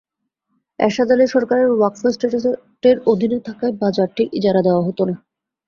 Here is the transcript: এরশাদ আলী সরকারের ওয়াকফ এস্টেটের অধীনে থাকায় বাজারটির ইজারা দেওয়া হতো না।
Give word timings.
এরশাদ 0.79 1.09
আলী 1.13 1.25
সরকারের 1.27 1.69
ওয়াকফ 1.71 2.01
এস্টেটের 2.05 2.97
অধীনে 3.11 3.39
থাকায় 3.47 3.73
বাজারটির 3.81 4.27
ইজারা 4.37 4.61
দেওয়া 4.67 4.85
হতো 4.87 5.01
না। 5.09 5.15